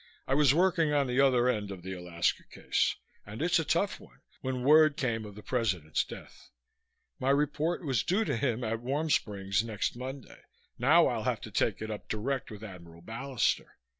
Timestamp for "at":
8.63-8.79